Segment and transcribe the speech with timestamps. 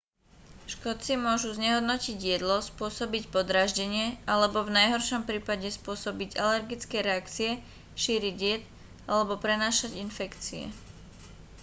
[0.73, 7.49] škodci môžu znehodnotiť jedlo spôsobiť podráždenie alebo v najhoršom prípade spôsobiť alergické reakcie
[8.03, 8.63] šíriť jed
[9.11, 10.63] alebo prenášať infekcie